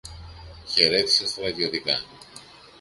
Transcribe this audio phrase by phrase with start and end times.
[0.65, 2.01] χαιρέτησε στρατιωτικά.